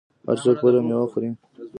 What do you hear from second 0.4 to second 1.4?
څوک خپله میوه خوري.